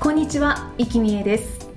[0.00, 1.68] こんにちは、生きみえです。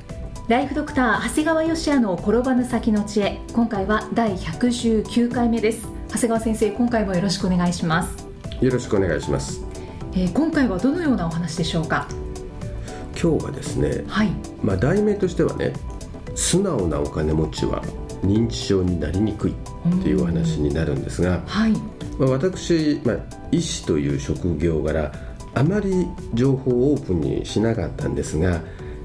[0.47, 3.41] ライフドクター長谷川芳也の転ばぬ先の知恵。
[3.51, 5.85] 今回は第119回目です。
[6.07, 8.25] 長谷川先生今回もよろしくお願いします。
[8.61, 9.59] よろしくお願いします。
[10.13, 12.07] えー今回はどのようなお話でしょうか？
[13.21, 14.29] 今日はですね、はい。
[14.63, 15.73] まあ、題名としてはね
[16.33, 17.83] 素直なお金持ちは
[18.23, 21.73] 認知症になりにくいっていうお話になるんですが、はい。
[22.17, 23.17] まあ、私、まあ、
[23.51, 25.11] 医師という職業柄
[25.55, 28.61] あまり情報をオープンにしなかったんですが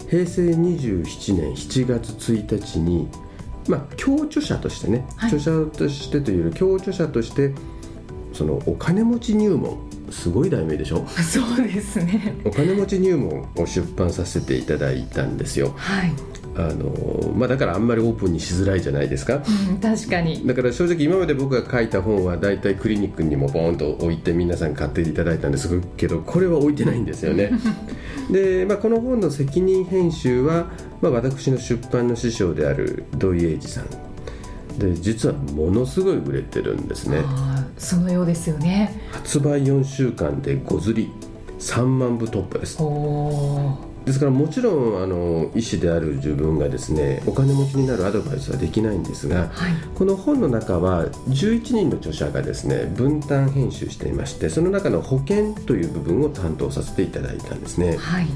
[0.08, 3.08] 平成27年7月1日に、
[3.68, 5.34] まあ、共著者としてね、はい。
[5.34, 7.52] 著者としてというより共著者として
[8.32, 9.78] そのお金持ち入門
[10.10, 11.06] すごい題名でしょ？
[11.20, 12.34] そうですね。
[12.46, 15.72] お金持ち入門を出版させていただいたんですよ。
[15.76, 16.12] はい、
[16.58, 19.42] あの、まあ、だからあんまりオープンにしづらいじゃないですか。
[19.70, 20.44] うん、確かに。
[20.44, 27.52] だから正直今まで僕が書いた本は大体クリニックにもボーンと置いて皆さん買っていただいたんですけどこれは置いてないんですよね。
[28.30, 30.66] で、まあ、この本の責任編集は、
[31.00, 33.84] まあ、私の出版の師匠である土井英二さん。
[34.78, 37.22] で実はものすごい売れてるんですね。
[37.78, 39.08] そのようですよね。
[39.12, 41.10] 発売4週間で5釣り
[41.58, 42.82] 3万部突破です。
[42.82, 49.72] おおですからもちろんあの医師である自分がですねお金持ちになるアドバイスはできないんですがはい。
[49.94, 57.98] この本の中は11人の著者がですね分担編集していましてその中の保険という部分を担当させていただいたんですね。
[57.98, 58.26] はい。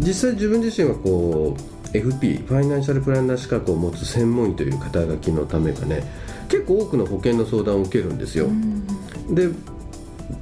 [0.00, 6.02] 実際自分自身はこう FP ファイナンシャルプランナー資格を持つ専門医という肩書きのためかね
[6.48, 8.48] 結構多くの保険の相談を受けるんですよ。
[9.30, 9.48] で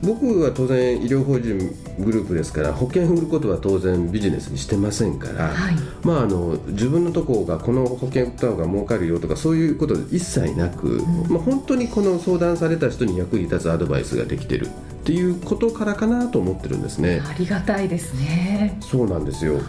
[0.02, 1.58] 僕は当然医療法人
[1.98, 5.74] グループですから保険を売ることは当然ビジネスにしてませんから、はい。
[6.02, 14.68] まあ、あの自分のところがこの保険売った方が儲かるよとかそういうことで一切なく、まあ、本当にこの相談された人に役に立つアドバイスができてるっ
[15.04, 17.20] ていうことからかなと思ってるんですね。
[17.24, 18.78] ありがたいですね。
[18.80, 19.60] そうなんですよ。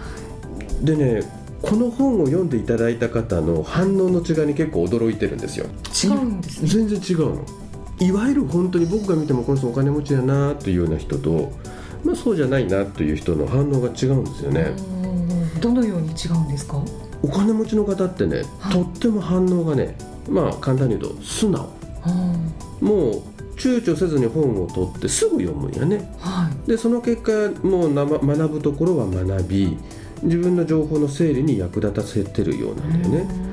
[0.81, 5.65] でねこの本を読んでいただいた方の反応の違いに結構驚いてるんですよ。
[6.03, 6.67] 違うんですね。
[6.67, 7.62] 全然違うの
[8.03, 11.51] いわゆる本当に僕が見てもこの人お金持ちやなというような人と、
[12.03, 14.61] まあ、そうじゃないなという人の反応が違うんですよね。
[14.61, 16.83] うんどのように違うんですか？
[17.21, 18.73] お金持ちの方ってね、はい。
[18.73, 19.95] とっても反応がね
[20.27, 21.69] まあ簡単に言うと素直。
[22.81, 22.87] うん。
[22.87, 23.21] もう
[23.55, 26.13] 躊躇せずに本を取ってすぐ読むんやね。
[26.19, 26.69] はい。
[26.69, 27.31] でその結果
[27.65, 29.77] もうなま学ぶところは学び
[30.23, 33.52] 自分の情報の整理に役立たせてるようなんだよね。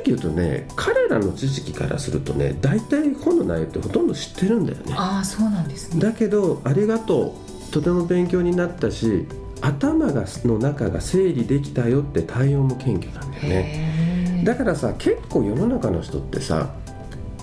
[0.00, 4.94] 直言うとね彼らの知識からするとね大体本の内容ってほとんど知ってるんだよね。
[4.96, 6.00] ああそうなんですね。
[6.00, 7.36] だけどありがと
[7.68, 9.26] うとても勉強になったし
[9.60, 14.42] 頭がの中が整理できたよって対応も謙虚なんだよね。
[14.44, 16.74] だからさ結構世の中の人ってさ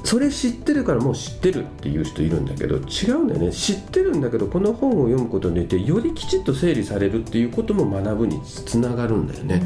[0.04, 3.52] それ知ってるからもう知ってるっていう人いるんだけど違うんだよね。
[3.52, 9.62] 知ってるんだけどこの本を読むことによってよりきちっと整理されるっていうことも学ぶにつながるんだよね、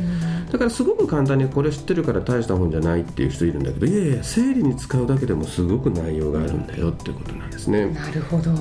[0.52, 7.88] だからすごく簡単にこれ知ってるから大した本じゃないっていう人いるんだけどいやいや整理に使うだけでもすごく内容があるんだよってことなんですね。
[7.88, 8.52] なるほど。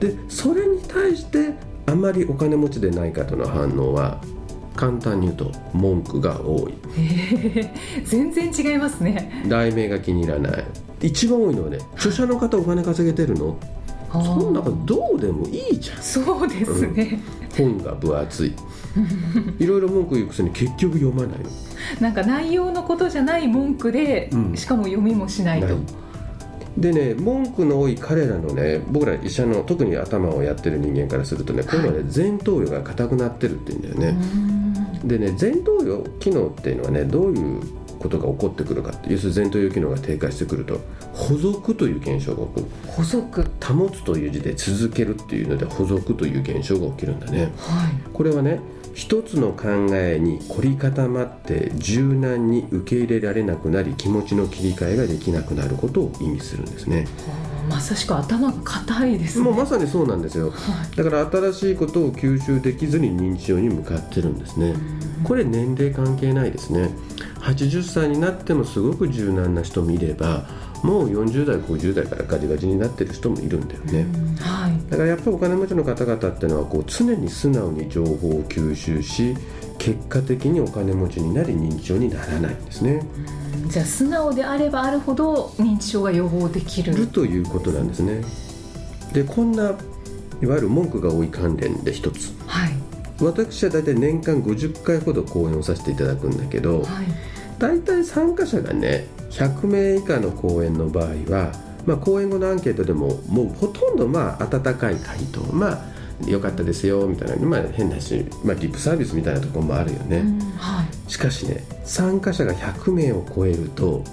[0.00, 1.54] でそれに対して
[1.86, 4.20] あまりお金持ちでない方の反応は
[4.74, 6.72] 簡単に言うと文句が多い。
[6.96, 7.74] へえ
[8.04, 9.44] 全然違いますね。
[9.48, 10.64] 題名が気に入らない。
[11.02, 13.56] 一番多いのはね著者の方お金稼げてるの？
[14.12, 16.02] そんなことどうでもいいじゃん。
[16.02, 17.20] そうですね、
[17.56, 18.52] 本が分厚い
[19.58, 21.36] いろいろ文句言うくせに結局読まないの。
[22.00, 24.56] なんか内容のことじゃない文句で、うん。
[24.56, 25.66] しかも読みもしないと。
[25.66, 25.76] ない。
[26.76, 31.78] でね文句の多い彼らのね僕ら医者の特に頭をやってる人間からするとねこうい。
[31.80, 34.18] うのはね前頭葉が硬くなってるって言うんだよね、
[35.04, 37.60] でね前頭葉機能っていうのはねどういう
[37.98, 40.80] ことが起こってくるかって要するに前頭葉機能が低下してくると
[41.12, 42.64] 補足という現象が起こる。
[42.86, 43.46] 補足。
[43.62, 47.52] 保つという字で続けるっていうので補足という現象が起きるんだね。
[47.58, 47.94] はい。
[48.12, 48.60] これはね
[48.94, 57.06] 一つの考えに凝り固まって柔軟に受け入れられなくなり気持ちの切り替えができなくなることを意味するんですね。
[57.26, 59.44] はあまさしく頭が硬いですね。
[59.44, 60.50] もうまさにそうなんですよ。
[60.50, 60.56] は
[60.92, 60.96] い。
[60.96, 64.74] だから新しいことを吸収できずに認知症に向かってるんですね。
[65.24, 66.90] これ年齢関係ないですね。
[67.40, 70.44] 80歳になってもすごく柔軟な人もいれば
[70.82, 74.06] もう40代50代からガチガチになってる人もいるんだよね、
[74.40, 74.90] はい。
[74.90, 79.36] だからやっぱりお金持ちの方々っていうのはこう常に素直に情報を吸収し
[79.78, 83.06] 結果的にお金持ちになり認知症にならないんですね。
[83.68, 86.94] じゃあ素直であればあるほど認知症が予防できる。
[86.94, 88.22] るということなんですね。
[89.12, 89.62] でこんな
[90.40, 92.34] いわゆる文句が多い関連で一つ。
[92.46, 92.72] はい。
[93.20, 97.06] 私は大体年間50回ほど講演をさせていただくんだけどはい。
[97.58, 101.52] 大体参加者がね100名以下の講演の場合は、
[101.86, 105.92] まあ、講演後のアンケートでももうほとんどまあ温かい回答まあ
[106.26, 111.10] 良かったですよみたいな、まあ、変なし、まあ、リップサービスみたいなところもあるよね、うんはい。
[111.10, 114.04] しかしね参加者が100名を超えると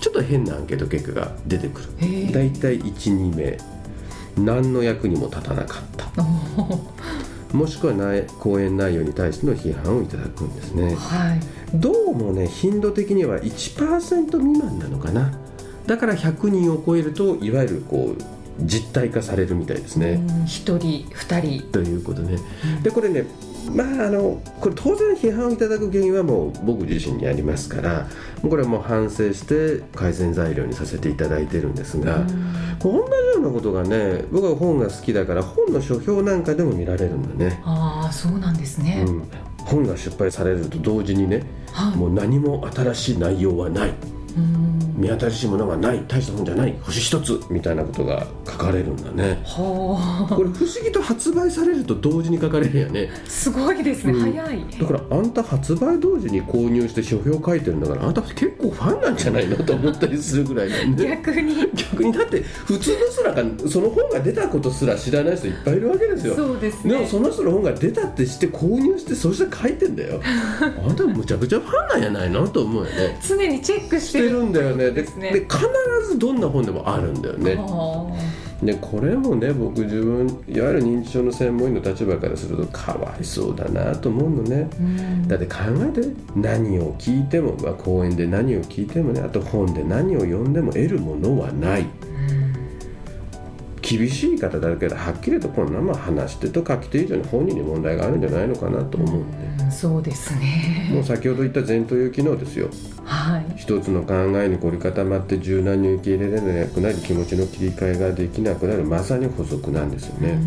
[0.00, 1.88] ちょっと変なアンケート結果が出てくる。
[2.32, 3.58] 大体12名。
[4.36, 6.06] 何の役にも立たなかった
[7.52, 10.94] もしくはない講演内容に対しての批判をいただくんですね。
[10.94, 11.40] はい。
[11.74, 15.32] どうもね頻度的には1%未満なのかな。
[15.86, 18.22] だから100人を超えるといわゆるこう
[18.60, 20.44] 実体化されるみたいですね、うん。
[20.44, 21.62] 一人二人。
[21.70, 22.38] ということね
[22.82, 23.24] でこれね
[23.74, 28.06] まああのこれ当然批判をいただく原因はもう僕自身にありますから
[28.42, 32.24] もうこれはもう反省して改善材料にさせていただいてるんですが、
[32.80, 33.04] 同じよ
[33.38, 39.28] うなことがね僕は本が好きだから本の書評なんかでも見られるんだね、ああそうなんですね、うん、
[39.64, 41.42] 本が出版されると同時にね
[41.72, 41.96] はい。
[41.96, 43.94] もう何も新しい内容はない。
[44.36, 49.40] うん見新しいものがない大した本じゃない星一つみたいなことが書かれるんだね。
[49.44, 53.08] はこれ不思議と発売されると同時に書かれるよね。
[53.14, 54.32] あすごいですね、うん。
[54.32, 54.66] 早い。
[54.80, 61.08] だからあんた発売同時に購入して書評書いてるんだからあんた結構ファンなんじゃないのと思ったりするぐらいなんで。
[61.08, 61.54] 逆に。
[61.74, 66.34] 逆にだって普通の人なんかその本が出たことすら知らない人いっぱいいるわけですよ。
[66.34, 66.94] そうですね。
[66.94, 70.20] でもその人の本が出たって知って購入してそして書いてんだよ。
[70.84, 73.20] あんたむちゃくちゃファンなんやないのと思うよね。
[73.26, 75.32] 常にチェックししてるんだよねでですね。
[75.32, 75.58] で必
[76.08, 77.54] ずどんな本でもあるんだよね。
[77.54, 78.16] は
[78.62, 84.68] でこれもね僕自分いわゆる認知症の専門医の立場からするとかわいそうだなと思うのね。
[84.72, 85.28] あうん。
[85.28, 85.58] だって考
[85.96, 91.86] えて何を聞いても、まあ、講演で何を聞いてもねあと本で何を読んでも得るものはない。
[93.80, 100.90] 厳しい方だけどはっきりとこんなまあ話してと書き手以上に本人に問題があるんじゃないのかなと思うんで、うんそうですね。
[100.92, 102.68] もう先ほど言った前頭葉機能ですよ。
[103.04, 108.84] はい一つの考えに凝り固まって柔軟に受け入れられなくなり気持ちの切り替えができなくなる。
[108.84, 110.38] まさに補足なんですよね、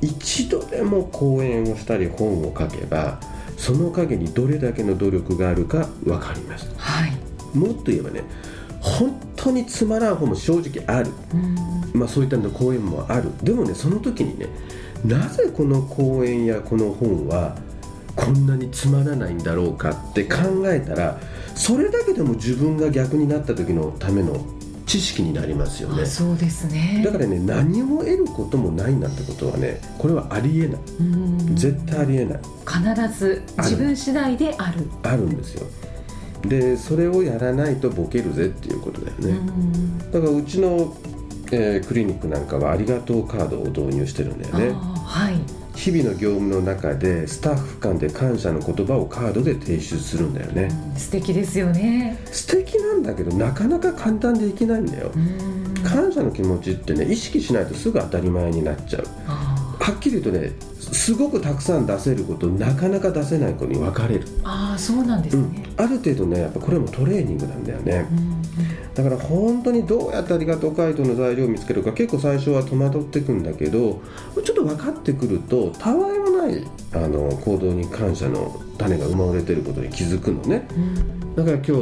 [0.00, 3.20] 一度でも講演をしたり本を書けば
[3.56, 6.72] その陰にどれだけの努力があるか分かります。
[6.76, 7.12] はい。
[7.56, 8.24] もっと言えばね
[8.80, 12.00] 本当につまらん本も正直ある、うん。
[12.00, 13.30] まあ、そういったの講演もある。
[13.42, 14.48] でもねその時にね
[15.04, 17.56] なぜこの講演やこの本は
[18.16, 21.20] こんなにつまらないんだろうかって考えたら
[21.58, 24.40] それだけでも自分が逆になった時のための
[24.86, 26.02] 知識になりますよね。
[26.02, 27.02] あそうですね。
[27.04, 30.80] だからね何も得ることもないなんてことはねこれはありえない。
[31.00, 31.56] うん。
[31.56, 32.40] 絶対ありえない。
[32.66, 34.88] 必ず自分次第である。
[35.02, 35.24] ある。
[35.24, 35.66] んですよ。
[36.42, 39.98] でそれをやらないとボケるぜっていうことだよね、うん。
[39.98, 40.96] だからうちの、
[41.50, 44.70] えークリニックなんかはありがとうカードを導入してるんだよね。
[45.04, 50.70] はい日々の業務の中でスタッフ間で感謝の言葉をカードで提出するんだよね。
[50.96, 52.18] 素敵ですよね。
[52.32, 55.12] 素敵なんだけどなかなか簡単でいけないんだよ。
[55.14, 55.74] うん。
[55.84, 59.04] 感謝の気持ちってね意識しないとすぐ当たり前になっちゃう。
[59.28, 60.50] あはっきり言うとね
[60.80, 65.52] すごくたくさん出せることなかなか出せない子に分かれる、ーあーそうなんですうん。
[65.52, 68.08] ね、ある程度ねやっぱこれもトレーニングなんだよね。
[68.10, 68.38] うん
[68.98, 74.02] だから本当にどうやってありがとう回答の材料を見つけるか結構最初は戸惑ってくんだけど
[74.44, 80.66] ちょっと分かってくるとたわいもないあの行動に感謝の種が生まれてることに気づくのね。
[80.76, 81.34] うん。
[81.36, 81.72] だから今日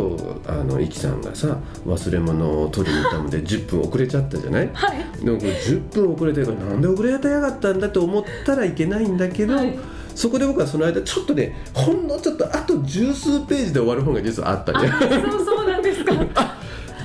[0.46, 4.70] あのイキさんがさ忘れ物を取りに行ったので10分遅れちゃったじゃない？
[4.74, 5.24] はい。
[5.24, 9.78] でもこれ10分遅れてるからなんで遅れやがったんだと思ったらいけないんだけど、はい。
[10.14, 15.55] そこで僕はその間ちょっとねほんのちょっとあと十数ページで終わる本が実はあったあねそうそう。
[15.55, 15.55] なん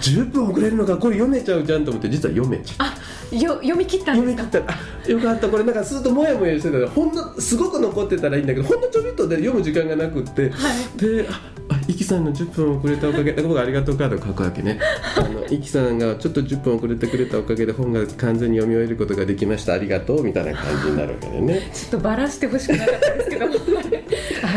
[0.01, 2.87] 10分遅れるのかこれ読めちゃうじゃんと思って実は読めちゃう。
[2.87, 4.43] あよ読み切ったん読ですか？
[4.43, 4.73] み切った。
[4.73, 5.49] らあよかった。
[5.49, 10.97] これなんかするともやもやしてたらほんのすごく残ってたらいいんだけどほんのちょびっとで読む時間がなくって、はい。
[10.99, 14.79] でああイキさんの10分遅れたおかげで僕はありがとうカードを書くわけね。
[15.17, 19.73] あのイキさんがちょっと10分遅れてくれたおかげで本が完全に読み終えることができました。
[19.73, 21.61] ありがとうみたいな感じになるわけだよね。
[21.73, 23.49] ちょっとバラしてほしくなかったですけどあ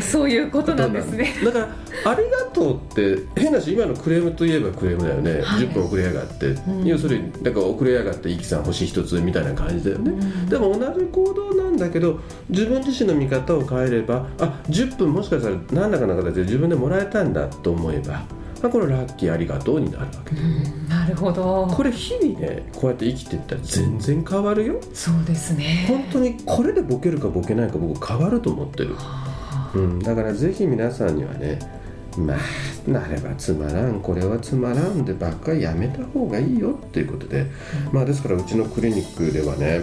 [0.04, 1.34] そういうことなんですね。
[1.44, 1.68] だから
[2.04, 5.66] 「ありがとう」って変なし今のクレームといえばクレームだよね、はい。
[5.66, 6.84] 10分遅れやがって、ん。
[6.84, 10.46] 要するにだから遅れやがってイキさん星一つみたいな感じだよね、うん。
[10.46, 18.25] でも同じ行動なんだけど自分自身の見方を変えればあ10分もしかしたら何らかの形で自分でもらえたんだと思えば
[18.64, 20.34] まあ、これラッキーありがとうになるわけ。
[20.34, 20.88] で、うん。
[20.88, 21.66] なるほど。
[21.70, 24.80] これ日々ねこうやって生きていったら全然変わるよ。
[24.94, 25.84] そうですね。
[25.87, 29.33] 本当にこれでボケるかボケないか僕変わると思ってる、は
[29.75, 31.59] うん、だからぜひ皆さんにはね
[32.16, 37.47] まあなればつまらんこれはつまらんでばっかりやめた方がいいよっていうことで、
[37.93, 39.83] まあですからうちのクリニックではね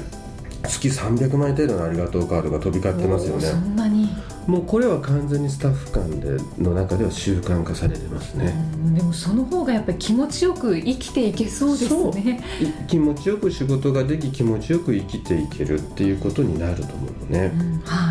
[0.64, 4.10] 月300万円程度のありがとうカードが飛び交ってますよおーそねんなに、
[4.48, 12.44] もうこれは完全にスタッフ間での中では習慣化されてますね、うんでもその方がやっぱり気持ちよく生きていけそうですね。
[12.60, 18.11] い気持ちよく仕事ができ気持ちよく生きていけるっていうことになると思うのね、うんは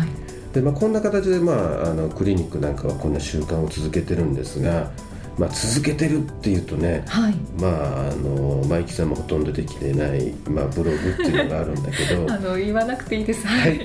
[0.53, 4.91] でまあ、こんな形で、まあ、あのクリニックなんかはこんな習慣を続けてるんですが、
[5.37, 7.33] まあ、続けてるっていうとねはい。
[7.59, 12.27] まああのマイキさんもほとんどできてない、まあ、ブログっていうのがあるんだけど。
[12.31, 13.45] あの言わなくていいです。
[13.47, 13.77] ははい。
[13.77, 13.79] い、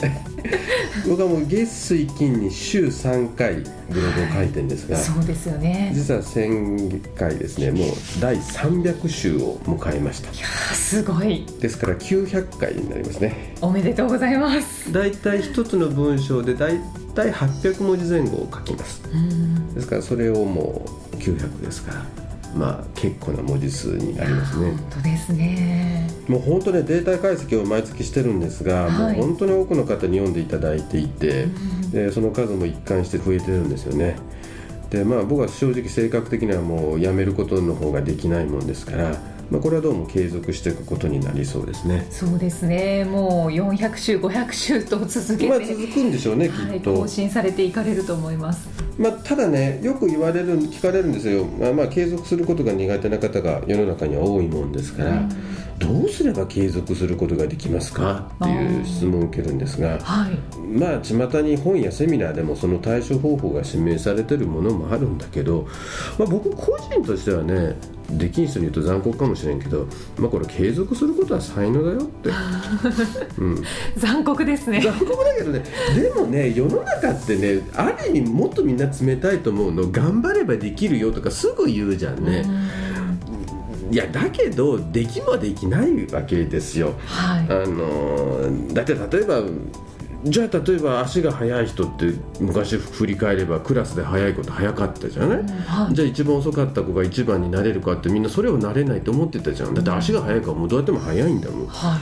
[1.08, 3.54] 僕はもう月水金に週3回
[3.90, 5.92] ブログを書いてるんですが、そうですよね。
[5.94, 7.88] 実は先回ですねもう
[8.20, 10.30] 第300週を迎えました。
[10.32, 11.46] いやーすごい。
[11.60, 13.54] ですから900回になりますね。
[13.60, 14.92] おめでとうございます。
[14.92, 16.80] だいたい一つの文章でだい
[17.14, 19.00] たい800文字前後を書きます。
[19.12, 19.74] うん。
[19.74, 22.04] ですからそれをもう900ですから
[22.56, 24.70] まあ結構な文字数になりますね。
[24.70, 26.10] 本当ですね。
[26.26, 29.16] もう本当ねデータ解析を毎月してるんですが、はい。
[29.16, 34.16] もう本当に多くの方に読んでいただいていて、うんでその数も一貫して増えてるんですよね。
[34.90, 39.16] でまあ僕は正直性格的にはもうやめることの方ができないもんですから、
[39.50, 42.06] まあ、これはどうも継続していくことになりそうですね。
[42.10, 43.04] そうですね。
[43.04, 48.68] もう400週500週と続けて、まあ続くんでしょうねきはい、っと、更新されていかれると思います。
[48.98, 55.28] まあ、ただねよく言われる聞かれるんですよ、まあ、まあ継続することが苦手な方が世の中には多いもんですから、うん
[55.78, 58.30] どうすれば継続することができますか？
[58.36, 62.32] っていう質問を受けるんですがはいまあ巷に本やセミナー。
[62.32, 65.66] でもその対処方法が示されてるものもあるんだけど、
[66.18, 67.76] まあ、僕個人としてはね
[68.10, 69.86] できん人に言うと残酷かもしれんけど、
[70.18, 72.30] まあ、これ継続することは才能だよって、
[73.38, 73.64] うん、
[73.96, 82.44] 残酷ですね残酷だけどねでもね世の中ってねある意味もっとみんな冷たいと思うの頑張ればできるよとかすぐ言うじゃんね、
[83.90, 89.42] いやだけどできもできないわけですよはいあのだって例えば
[90.28, 95.94] じゃあ例えば足が速い人って昔振り返ればクラスで速いこと速かったじゃない、はい。
[95.94, 99.74] じゃあ一番遅かった子が一番になれるかってみんなそれをなれないと思ってたじゃん。
[99.74, 101.66] だって足が速いからもうどうやっても速いんだもん。
[101.68, 101.98] はいは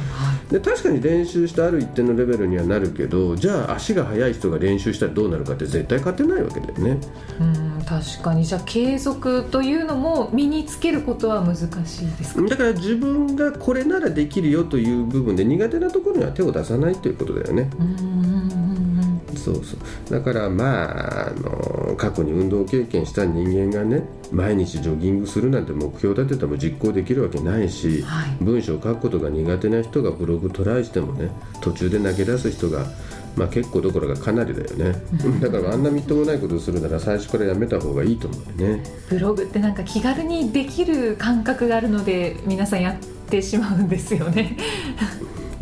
[0.51, 6.91] で確かに練習してある一定のレベルにはなるけどじゃあ足が速い人が練習したらどうなるかって絶対勝てないわけだよね。
[6.91, 8.45] いうん確かに。
[8.45, 12.43] じゃあ継続というのも身につけることは難しいですか？
[12.49, 17.71] だから自分がこれならできるよという部分で苦手なところには手を出さないということだよね。
[19.37, 20.11] そうそう。
[20.11, 28.37] だからまああの過去に運動経験した人間がね毎日ジョギングするなんて目標立てても実行できるわけないし、はい。
[28.41, 32.87] 文章を書くことが苦手な人がブログトライしてもね途中で投げ出す人が、
[33.37, 34.95] まあ、結構どころかかなりだよね。
[35.41, 38.83] だからあんなみっともないことをするなら最初からやめた方がいいと思うよね。
[39.09, 42.97] ブログってなんか気軽にできる感覚があるので皆さんやっ
[43.29, 44.57] てしまうんですよね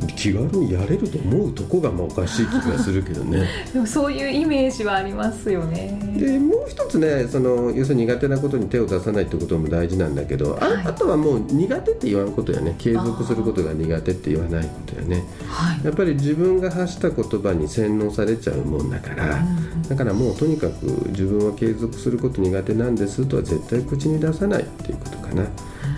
[0.09, 3.47] 気軽にやれると思うとこがまあおかしい気がするけどね。
[3.73, 5.99] でもそういうイメージはありますよね。
[6.17, 10.83] でもう一つねその要するに苦手なことに手を出さないってことも大事なんだけど、あはい。
[10.87, 12.75] あとはもう苦手って言わんことやね。
[12.79, 15.25] 継続することが苦手って言わないことやね。
[15.47, 15.85] はい。
[15.85, 19.83] やっぱり自分が発した言葉に洗脳されちゃうもんだから、うん。
[19.89, 25.45] だからもうとにかく自分は継続すること苦手なんですとは絶対口に出さないっていうことかな、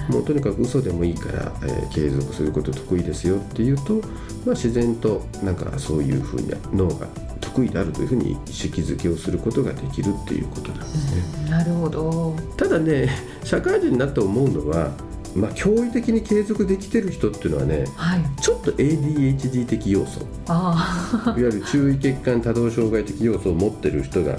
[0.09, 7.07] もうとにかく嘘でもいいから、えー継続すること得意ですよっていうと、まあ、自然となんかそういうふうに脳が
[7.41, 11.51] 得意であるというふうに意識づけをすることができるっていうことなんですね。
[11.51, 12.37] なるほど。
[12.57, 13.09] ただね
[13.45, 14.91] 社会人になって思うのは、
[15.37, 18.21] まあ、驚異的に継続できてる人っていうのはねはい。
[18.41, 20.27] ちょっと ADHD 的要素。
[20.49, 24.37] あいわゆる注意欠陥多動障害的要素を持ってる人が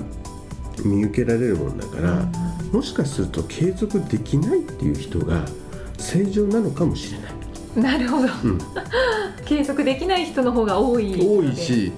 [0.83, 2.44] 見受けられるもんだから、あ
[2.75, 5.45] もしかすると継続できないっていう人が
[5.97, 7.19] 正常なのかもしれ
[7.81, 8.27] ない、なるほど。
[8.43, 8.59] うん、
[9.45, 11.93] 継続できない人の方が多い多いし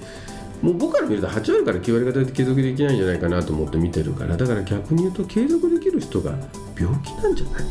[0.62, 6.32] もう僕から見ると8割から9割方で継続できないんじゃないかなと思って見てるからだから逆に言うと継続できる人が
[6.78, 7.64] 病気なんじゃない？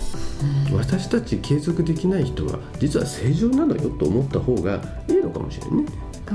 [0.73, 5.85] 私たち継続できない人は実は正常なのよと思った方がいいのかもしれないね。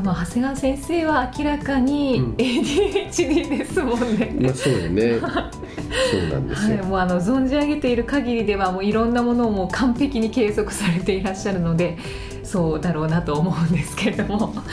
[0.03, 2.33] まあ長谷川先生は明らかにうん。
[2.37, 5.21] ADHD ですもんね、まあそうよね。
[6.11, 6.85] そうなんですはい、よ。
[6.85, 11.99] もうあの存じ上げている限りではもういろんなものをもう完璧に継続されていらっしゃるので
[12.43, 14.55] そうだろうなと思うんですけれども。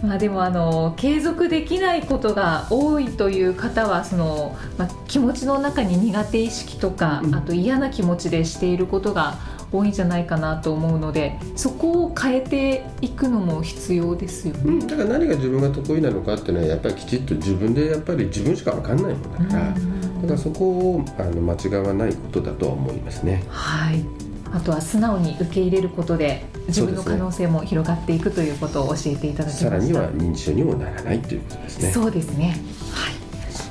[0.00, 9.38] まあでもあの継続できないことが多いという方はその、まあ、気持ちの中に苦手意識とか、うん、あと嫌な気持ちでしていることが
[9.70, 19.74] 多いんじゃないかなと思うのでそこを変えていくのも必要ですよね、うん、だから何が自分が得意なのかっていうのはやっぱりきちっと自分でやっぱり自分しか分かんないもんだから、
[20.22, 23.44] だからそこをあの間違わないことだとは思いますね。
[23.48, 24.04] はい。
[24.52, 31.92] あとは素直に受け入れることで自分の可能性も広がっていくということを教えていただきました、ね、さらには認知症にもならないということですね。
[31.92, 32.58] そうですね。
[32.92, 33.18] はい。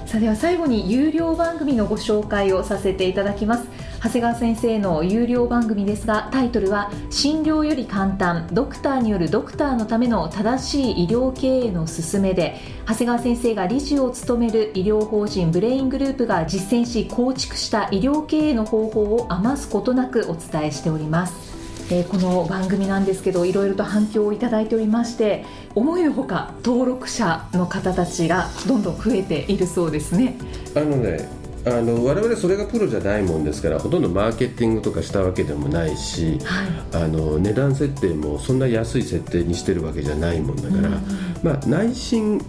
[0.08, 3.68] さあでは最後に有料番組のご紹介をさせていただきます
[4.00, 21.58] 長谷川先生の有料番組ですがタイトルは「診療より簡単ドクターによるドクターのための正しい医療経営の勧め」で長谷川先生が理事を務める医療法人ブレイングループが実践し構築した医療経営の方法を余すことなくお伝えしております。
[21.89, 30.36] えー、この番組なんですけどいろいろと反響をいただいておりまして思いのほか登録者の方たちがどんどん増えているそうですね。
[30.75, 31.37] あのね
[31.67, 36.63] あの我々それがプロじゃないもんですからほとんどマーケティングとかしたわけでもないし、は
[37.00, 41.03] い、あの値段設定もそんな安い設定にしてるわけじゃないもんだから、うん、
[41.43, 42.41] まあ、内心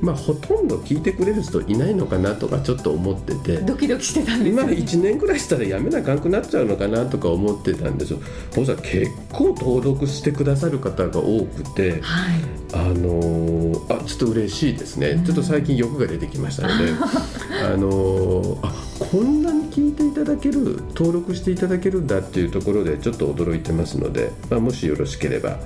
[0.00, 8.18] まあ、ほとんど聞いてくれる人いないのかなとかちょっと思っててドキドキしてたんです、ね、今1年ぐらいしたらやめなあかんくなっちゃうのかなとか思ってたんですよ。
[8.50, 12.40] そしたら結構登録してくださる方が多くて、はい、
[12.76, 16.92] あのー、あちょっと嬉しいですね、うん、ちょっと最近欲が出てきましたので
[17.64, 25.58] あのー、あこんなに聞いていただける登録していただけるんだっていうところでちょっと驚いてますので、まあ、もしよろしければ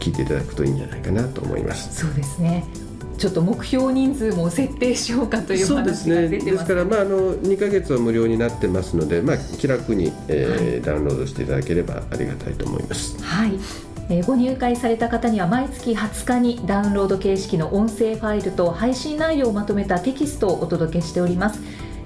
[0.00, 2.00] 聞いていただくといいんじゃないかなと思います。
[2.00, 2.64] そうですね。
[3.18, 13.16] ちょっと目標人数も設定しようかという話が出てます、ね、ですから、まあ、あの2か月は無料になってますので、まあ、気楽に、えー、はい、ダウンロードしていただければありがたいと思います。
[13.22, 13.52] はい
[14.10, 21.60] え、ご入会された方には毎月20日にダウンロード形式の音声ファイルと配信内容をまとめたテキストをお届けしております、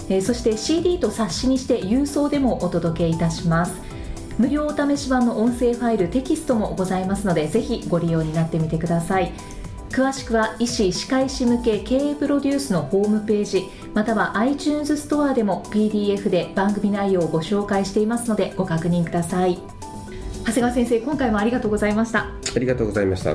[0.09, 3.99] え、そして CD と冊子にして郵送でもお届けいたします。
[4.39, 9.33] 無料お試し版の音声ファイルテキストもございますのでぜひご利用になってみてください。
[9.91, 19.78] 詳しくは医師・歯科医師向け経営プロデュースのホームページまたは iTunes ストアでも PDF で番組内容をご紹介していますのでご確認ください。
[20.49, 22.21] 長谷川先生今回もありがとうございました。
[22.21, 23.33] ありがとうございました。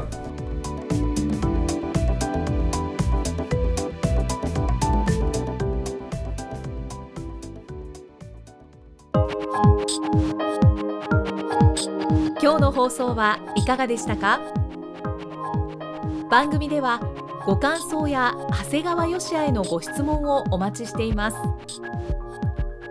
[12.41, 14.41] 今日の放送はいかがでしたか？
[16.31, 16.99] 番組では
[17.45, 21.37] ご感想や長谷川よしあへのご質問をお待ちしています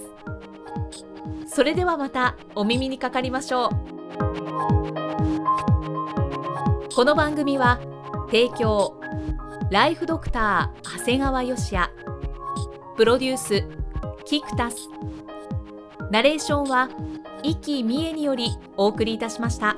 [1.46, 3.70] それではまたお耳にかかりましょう。
[6.96, 7.80] この番組は
[8.28, 9.00] 提供
[9.72, 11.90] ライフドクター長谷川芳也。
[12.96, 13.64] プロデュース
[14.26, 14.78] キクタス。
[16.12, 16.90] ナレーションは
[17.44, 19.76] 生きみえによりお送りいたしました。